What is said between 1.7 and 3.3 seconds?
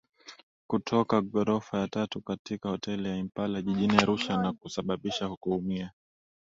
ya tatu katika hoteli ya